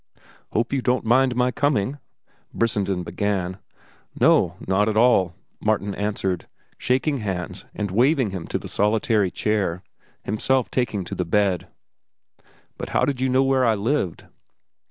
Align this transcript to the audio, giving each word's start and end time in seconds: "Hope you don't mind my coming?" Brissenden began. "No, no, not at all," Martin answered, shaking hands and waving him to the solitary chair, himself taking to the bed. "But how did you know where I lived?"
"Hope 0.53 0.73
you 0.73 0.81
don't 0.81 1.05
mind 1.05 1.35
my 1.35 1.51
coming?" 1.51 1.99
Brissenden 2.55 3.03
began. 3.03 3.59
"No, 4.19 4.55
no, 4.65 4.77
not 4.79 4.89
at 4.89 4.97
all," 4.97 5.35
Martin 5.59 5.93
answered, 5.93 6.47
shaking 6.79 7.19
hands 7.19 7.67
and 7.75 7.91
waving 7.91 8.31
him 8.31 8.47
to 8.47 8.57
the 8.57 8.67
solitary 8.67 9.29
chair, 9.29 9.83
himself 10.23 10.71
taking 10.71 11.03
to 11.03 11.13
the 11.13 11.23
bed. 11.23 11.67
"But 12.79 12.89
how 12.89 13.05
did 13.05 13.21
you 13.21 13.29
know 13.29 13.43
where 13.43 13.63
I 13.63 13.75
lived?" 13.75 14.25